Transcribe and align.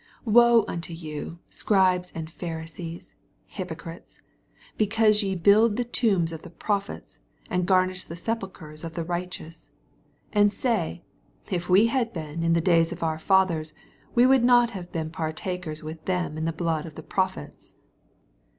29 0.23 0.33
Woe 0.33 0.65
unto 0.67 0.93
you. 0.93 1.37
Scribes 1.47 2.11
and 2.15 2.31
Pharisees, 2.31 3.13
hypocrites! 3.45 4.19
because 4.75 5.21
ye 5.21 5.35
build 5.35 5.75
the 5.75 5.83
tombs 5.83 6.31
of 6.31 6.41
the 6.41 6.49
prophets, 6.49 7.19
and 7.51 7.67
garnish 7.67 8.05
the 8.05 8.15
sepulchres 8.15 8.83
of 8.83 8.95
the 8.95 9.03
right 9.03 9.29
eous, 9.29 9.69
80 10.31 10.39
And 10.39 10.51
say, 10.51 11.03
If 11.51 11.69
we 11.69 11.85
had 11.85 12.11
been 12.13 12.41
in 12.41 12.53
the 12.53 12.61
days 12.61 12.91
of 12.91 13.03
our 13.03 13.19
fathers, 13.19 13.75
we 14.15 14.25
would 14.25 14.43
not 14.43 14.71
have 14.71 14.91
been 14.91 15.11
partakers 15.11 15.83
with 15.83 16.05
them 16.05 16.35
in 16.35 16.45
the 16.45 16.51
blood 16.51 16.87
of 16.87 16.95
the 16.95 17.03
prophets. 17.03 17.75